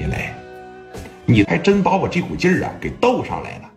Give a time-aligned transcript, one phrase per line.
[0.00, 0.32] 聂磊，
[1.26, 3.70] 你还真把我这股劲儿啊给斗上来了。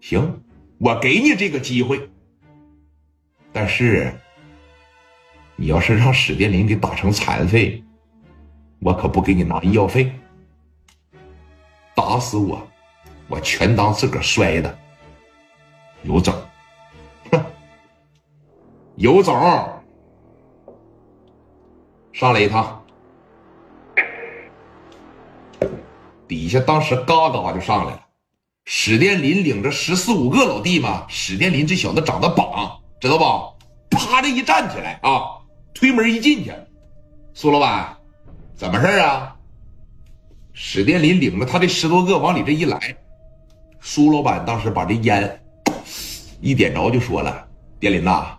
[0.00, 0.42] 行，
[0.78, 2.10] 我给你这个机会，
[3.52, 4.12] 但是
[5.54, 7.80] 你要是让史殿林给打成残废，
[8.80, 10.12] 我可不给你拿医药费。
[11.94, 12.60] 打死我，
[13.28, 14.78] 我全当自个儿摔的。
[16.02, 16.34] 有种，
[17.30, 17.40] 哼，
[18.96, 19.32] 有种，
[22.12, 22.81] 上来一趟。
[26.28, 28.06] 底下当时嘎嘎就上来了，
[28.64, 31.04] 史殿林领着十四五个老弟嘛。
[31.08, 33.48] 史殿林这小子长得膀，知道吧？
[33.90, 35.20] 啪的一站起来啊，
[35.74, 36.52] 推门一进去，
[37.34, 37.96] 苏老板，
[38.56, 39.36] 怎么事啊？
[40.54, 42.96] 史殿林领着他这十多个往里这一来，
[43.80, 45.42] 苏老板当时把这烟
[46.40, 47.46] 一点着，就说了
[47.78, 48.38] ：“殿林呐，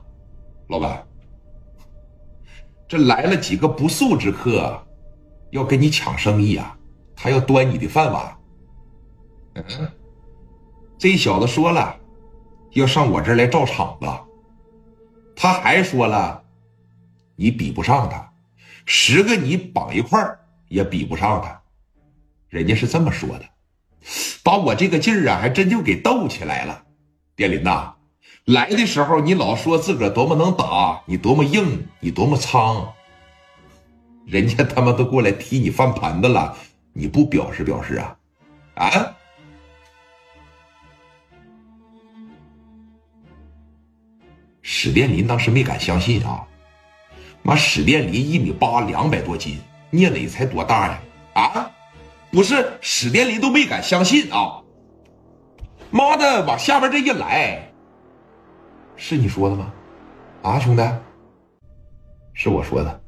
[0.68, 1.06] 老板，
[2.88, 4.82] 这来了几个不速之客，
[5.52, 6.78] 要跟你抢生意啊，
[7.24, 8.38] 他要端你的饭碗。”
[9.56, 9.64] 嗯，
[10.98, 11.96] 这小子说了，
[12.72, 14.08] 要上我这儿来照场子，
[15.36, 16.44] 他还说了，
[17.38, 18.34] 你比不上他，
[18.86, 21.62] 十个你绑一块儿也比不上他。
[22.50, 23.46] 人家是这么说的，
[24.44, 26.84] 把我这个劲儿啊，还真就给逗起来了。
[27.36, 27.94] 殿林呐，
[28.46, 32.92] 来的时候你老说自个儿多么能打，你多么硬，你多么苍，
[34.26, 36.58] 人家他妈都过来踢你饭盘子了，
[36.94, 38.18] 你不表示表示啊？
[38.76, 39.16] 啊？
[44.62, 46.48] 史殿林当时没敢相信啊！
[47.42, 51.02] 妈，史殿林一米八，两百多斤，聂磊才多大呀？
[51.34, 51.72] 啊？
[52.32, 54.62] 不是史殿林都没敢相信啊！
[55.92, 57.72] 妈的，往下边这一来，
[58.96, 59.74] 是你说的吗？
[60.42, 60.84] 啊，兄弟，
[62.34, 63.02] 是我说的。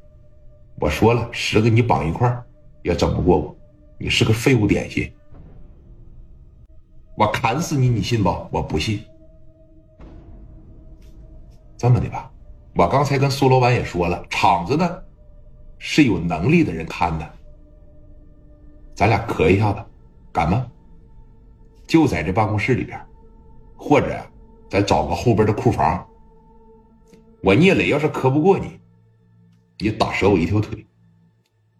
[0.80, 2.44] 我说了，十个你绑一块
[2.84, 3.55] 也整不过我，
[3.98, 5.12] 你是个废物点心。
[7.16, 8.30] 我砍死你，你信不？
[8.52, 9.02] 我不信。
[11.78, 12.32] 这么的吧，
[12.76, 15.02] 我刚才跟苏老板也说了，厂子呢
[15.78, 17.34] 是有能力的人看的。
[18.94, 19.84] 咱俩磕一下子，
[20.32, 20.66] 敢吗？
[21.88, 23.00] 就在这办公室里边，
[23.78, 24.20] 或者
[24.70, 26.06] 咱找个后边的库房。
[27.44, 28.80] 我聂磊要是磕不过你，
[29.78, 30.86] 你打折我一条腿，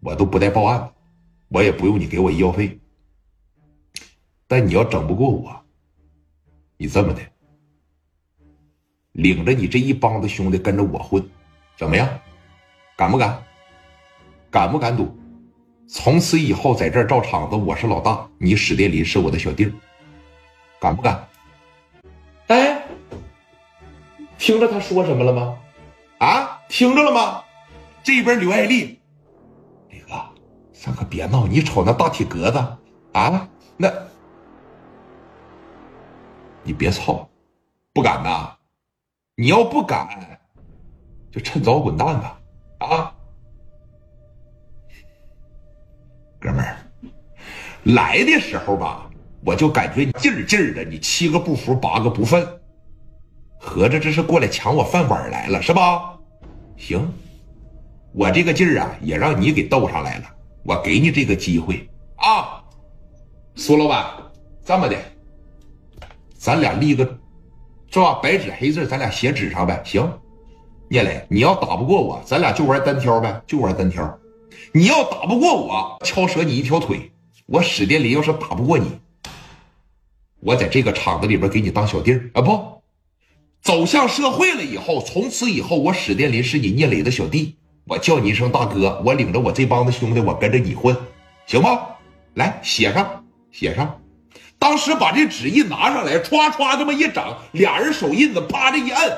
[0.00, 0.92] 我都不带报案的，
[1.48, 2.78] 我也不用你给我医药费。
[4.46, 5.64] 但你要整不过我，
[6.76, 7.20] 你这么的，
[9.12, 11.26] 领着你这一帮子兄弟跟着我混，
[11.76, 12.08] 怎么样？
[12.96, 13.42] 敢不敢？
[14.50, 15.14] 敢不敢赌？
[15.88, 19.72] 从此以后，在这儿照场子，我是老大，你史殿林是我的小弟儿，
[20.80, 21.28] 敢不敢？
[22.46, 22.82] 哎，
[24.38, 25.58] 听着他说什么了吗？
[26.18, 27.42] 啊，听着了吗？
[28.02, 29.00] 这边刘爱丽，
[30.86, 31.48] 咱可别闹！
[31.48, 32.64] 你瞅那大体格子
[33.12, 33.92] 啊，那，
[36.62, 37.28] 你别操，
[37.92, 38.56] 不敢呐！
[39.34, 40.08] 你要不敢，
[41.32, 42.38] 就趁早滚蛋吧！
[42.78, 43.12] 啊！
[46.38, 46.76] 哥们儿，
[47.82, 49.10] 来的时候吧，
[49.44, 52.46] 我就感觉你劲儿劲儿的，你七个不服八个不忿，
[53.58, 56.16] 合着这是过来抢我饭碗来了是吧？
[56.76, 57.12] 行，
[58.12, 60.35] 我这个劲儿啊，也让你给斗上来了，
[60.66, 62.60] 我给你这个机会啊，
[63.54, 64.04] 苏老板，
[64.64, 64.96] 这么的，
[66.36, 67.04] 咱俩立个
[67.88, 68.14] 是吧？
[68.14, 69.80] 白纸黑字，咱俩写纸上呗。
[69.84, 70.10] 行，
[70.88, 74.18] 聂磊，你要打不过我，咱俩就玩单挑呗，就玩单挑。
[74.72, 77.12] 你要打不过我，敲折你一条腿。
[77.46, 78.98] 我史殿林要是打不过你，
[80.40, 82.42] 我在这个厂子里边给你当小弟儿啊！
[82.42, 82.82] 不，
[83.62, 87.56] 走向社会了以后，从此以后，我史殿林是你聂磊的小弟，
[87.88, 90.96] 我叫你一声大哥，我领着我这帮子兄弟，我跟着你混，
[91.46, 91.86] 行吗？
[92.34, 94.00] 来，写上，写上。
[94.58, 99.16] 当时把这纸一拿上来，歘歘这么一整，俩人手印子啪的一摁，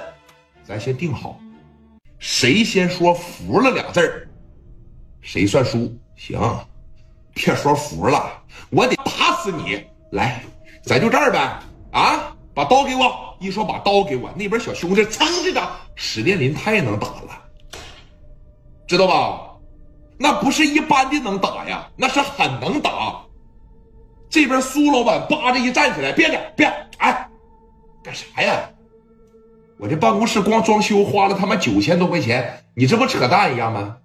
[0.66, 1.40] 咱先定好，
[2.18, 4.28] 谁先说服了两字儿。
[5.22, 5.90] 谁算输？
[6.16, 6.38] 行，
[7.32, 8.30] 别说服了，
[8.68, 9.82] 我得打死你！
[10.12, 10.42] 来，
[10.82, 11.58] 咱就这儿呗。
[11.90, 13.34] 啊，把刀给我！
[13.40, 17.42] 一说把刀给我，那边小兄弟噌的着，史殿林太能打了，
[18.88, 19.44] 知道吧？
[20.18, 23.20] 那不是一般的能打呀，那是很能打。
[24.30, 27.28] 这边苏老板叭着一站起来，别着，别，哎，
[28.02, 28.68] 干啥呀？
[29.78, 33.98] 我这办公室光装修花了他妈九千多块钱，你这不扯淡一样吗？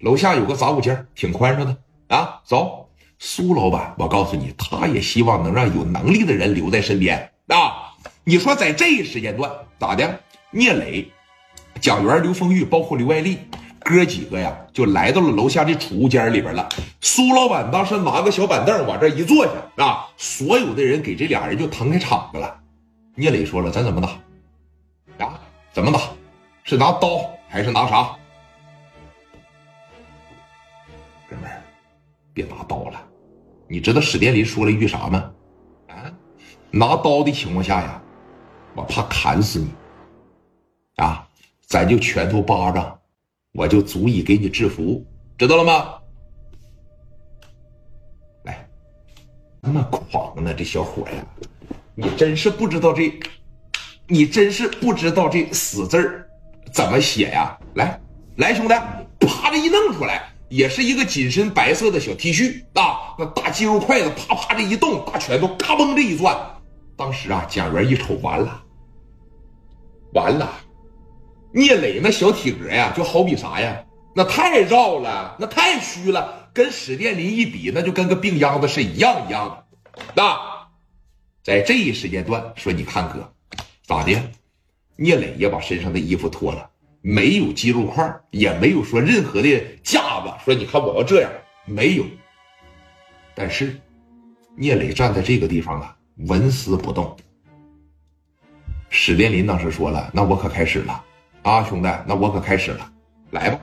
[0.00, 1.76] 楼下有个杂物间，挺宽敞的
[2.14, 2.40] 啊。
[2.44, 2.88] 走，
[3.18, 7.94] 苏老板，我告诉你，他也希望能让有能力的人留在身边啊。
[8.22, 9.50] 你说在这一时间段
[9.80, 10.20] 咋的？
[10.50, 11.10] 聂磊、
[11.80, 13.38] 蒋元、刘丰玉，包括刘爱丽，
[13.84, 16.68] 哥几个呀就来到了楼下的储物间里边了。
[17.00, 19.84] 苏老板当时拿个小板凳往这一坐下。
[19.84, 20.82] 啊，所有的？
[20.82, 22.60] 人给这俩人就腾开场子了。
[23.14, 25.26] 聂磊说了：“咱怎么打？
[25.26, 25.40] 啊，
[25.72, 26.00] 怎么打？
[26.64, 28.16] 是拿刀还是拿啥？
[31.28, 31.62] 哥们儿，
[32.32, 33.00] 别拿刀了。
[33.68, 34.70] 你知道史殿林说了？
[34.72, 35.30] 一句啥吗？
[35.88, 36.10] 啊，
[36.70, 38.02] 拿刀的情况下呀，
[38.74, 39.70] 我怕砍死你。
[40.96, 41.26] 啊，
[41.66, 42.97] 咱就拳头巴掌，
[43.52, 45.04] 我就足以给你制服，
[45.36, 45.94] 知道了吗？
[48.44, 48.68] 来，
[49.60, 51.26] 那么狂呢，这小伙呀！”
[52.00, 53.12] 你真是不知道这，
[54.06, 56.30] 你真是不知道这死字儿
[56.72, 57.58] 怎么写呀！
[57.74, 58.00] 来，
[58.36, 58.74] 来，兄弟，
[59.26, 66.38] 啪的一弄出来，也是一个紧身白色的小 T 恤啊，那大肌肉筷子啪啪这一动，大拳头嘎嘣这一转，
[66.96, 68.62] 当时啊，蒋元一瞅，完了，
[70.14, 70.48] 完了，
[71.52, 73.84] 聂磊那小体格呀，就好比啥呀？
[74.14, 80.38] 那太绕了，那太虚了，跟史殿林一比，那就跟个病秧子是一样一样的，那。
[81.42, 83.32] 在这一时间段，说你看哥，
[83.86, 84.12] 咋的？
[84.96, 86.68] 聂磊也把身上的衣服脱了，
[87.00, 90.32] 没有肌肉块，也没有说任何的架子。
[90.44, 91.30] 说你看我要这样，
[91.64, 92.04] 没有。
[93.34, 93.80] 但是，
[94.56, 95.96] 聂磊站在这个地方啊，
[96.26, 97.16] 纹丝不动。
[98.90, 101.04] 史殿林当时说了：“那我可开始了
[101.48, 102.86] 啊，兄弟，那我可开始了，
[103.30, 103.58] 来吧。”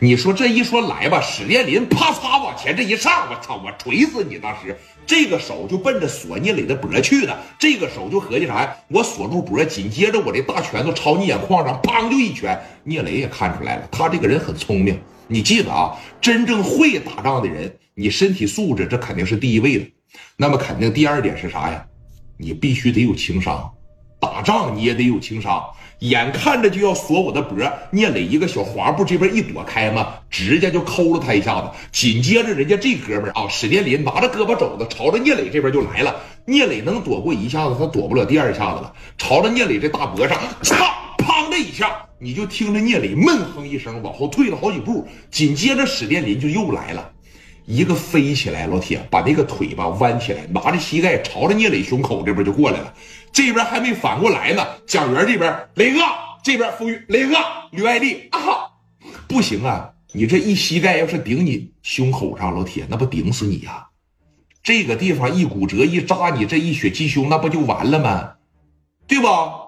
[0.00, 4.38] 你说这一说来吧，史殿林啪嚓往前这一上，我操，我锤死你！
[4.38, 4.76] 当时
[5.06, 8.76] 这个手就奔着锁聂磊的脖去了，这个手就合计啥呀？
[8.88, 12.60] 我锁住脖，紧接着我这大拳头朝你眼眶上，砰就一拳。
[12.82, 14.98] 聂磊也看出来了，他这个人很聪明。
[15.28, 19.88] 你记得啊，真正会打仗的人，你身体素质这肯定是第一位的。
[20.36, 21.86] 那么肯定第二点是啥呀？
[22.36, 23.70] 你必须得有情商，
[24.20, 25.62] 打仗你也得有情商。
[26.00, 27.56] 眼看着就要锁我的脖，
[27.90, 31.68] 聂磊一个小滑步，这边一躲开嘛，直接就抠了他一下子。
[31.90, 36.14] 紧接着，人家这哥们儿啊，史殿林拿着胳膊肘子朝着聂磊这边就来了。
[36.44, 38.92] 聂磊能躲过一下子，他躲不了第二下子了。
[39.18, 40.88] 朝着聂磊这大脖上，嚓，
[41.18, 41.90] 砰的一下，
[42.20, 45.04] 你就听着聂磊闷哼一声，往后退了好几步。
[45.32, 47.10] 紧接着，史殿林就又来了，
[47.68, 52.94] 一个飞起来，老铁把那个腿吧弯起来，拿着膝盖朝着聂磊胸口这边就过来了。
[53.30, 56.00] 这边还没反过来呢，蒋元这边雷哥
[56.42, 57.36] 这边风雨雷哥
[57.70, 58.40] 吕爱丽啊，
[59.28, 59.90] 不行啊！
[60.12, 63.88] 你这一膝盖要是顶你胸口上，老铁那不顶死你呀！
[64.62, 68.32] 这个地方一骨折一扎你这一血鸡胸，那不就完了吗？
[69.06, 69.67] 对吧？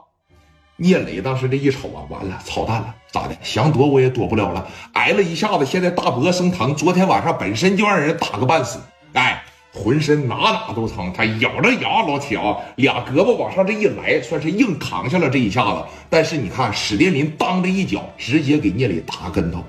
[0.82, 3.36] 聂磊当时这一瞅啊，完了，操蛋了，咋的？
[3.42, 6.74] 想躲我也躲不了了，挨了一下子，现在大脖生疼。
[6.74, 8.80] 昨天晚上本身就让人打个半死，
[9.12, 9.44] 哎。
[9.72, 15.84] 浑身哪哪都疼，他咬着牙，老铁啊，俩胳膊往上这一来，算是硬扛下了这一下子。
[16.08, 19.62] 但是你看，史殿林当的一脚，直接给聂磊打跟头，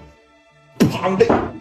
[0.79, 1.53] 砰的，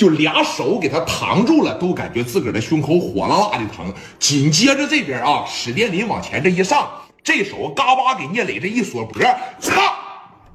[0.00, 3.92] 就俩手给他扛住了，都感觉自个儿的胸口火辣辣的疼。
[4.18, 6.88] 紧接着这边啊，史殿林往前这一上，
[7.22, 9.20] 这手嘎巴给聂磊这一锁脖，
[9.60, 9.74] 操，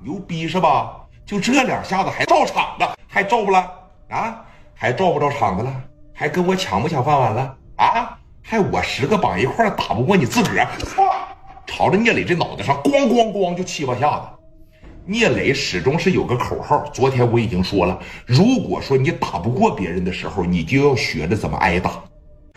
[0.01, 0.95] 牛逼是吧？
[1.27, 3.71] 就这两下子还照场子，还照不了
[4.09, 4.42] 啊？
[4.74, 5.71] 还照不着场子了？
[6.12, 7.56] 还跟我抢不抢饭碗了？
[7.75, 8.18] 啊！
[8.41, 10.68] 还我十个绑一块打不过你自个儿？
[11.68, 14.25] 朝着聂磊这脑袋上咣咣咣就七八下子。
[15.07, 22.03] 聂磊始终是有个口号，昨天我已经说了，如果说你打不过别人的时候，你就要学着怎么挨打，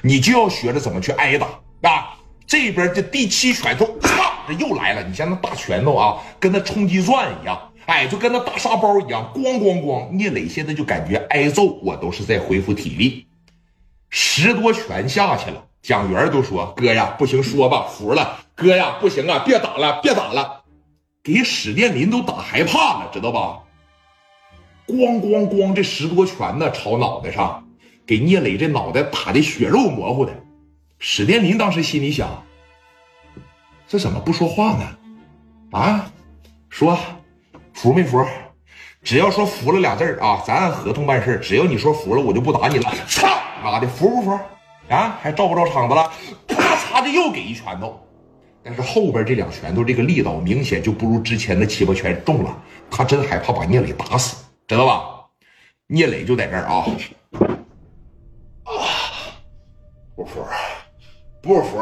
[0.00, 1.46] 你就要学着怎么去挨打
[1.82, 2.14] 啊！
[2.46, 5.02] 这边这第七拳头，啪，这又来了。
[5.06, 7.60] 你像那大拳头啊，跟那冲击钻一样。
[7.84, 10.10] 哎，就跟那大沙包一样，咣咣咣！
[10.12, 13.26] 聂磊现在就感觉挨揍，我都是在恢复体力。
[14.08, 18.38] 十多拳下去了，蒋元都说：“哥呀，不行，说吧，服了。
[18.54, 20.57] 哥呀，不行啊，别打了，别打了，
[21.22, 23.60] 给史殿林都打害怕了，知道吧？”
[24.88, 27.62] 咣咣咣，这十多拳呢，朝脑袋上，
[28.06, 30.32] 给聂磊这脑袋打的血肉模糊的。
[30.98, 32.42] 史殿林当时心里想：
[33.86, 34.98] 这怎么不说话呢？
[35.72, 36.10] 啊，
[36.68, 36.98] 说。
[37.74, 38.26] 服没服？
[39.04, 42.92] 只要说服了俩字啊，咱按合同办事只要你说服了，我就不打你了。
[43.06, 43.28] 操
[43.62, 44.40] 妈的，服不服？
[44.88, 46.10] 啊，还照不照场子了？
[46.48, 48.04] 啪嚓的又给一拳头，
[48.62, 52.62] 但是后边这两拳头这个力道明显就不如之前的七八拳重了。
[52.90, 55.26] 他真害怕把聂磊打死，知道吧？
[55.86, 56.84] 聂磊就在这儿啊
[58.64, 58.72] 啊，
[60.14, 60.44] 不服，
[61.40, 61.78] 不服。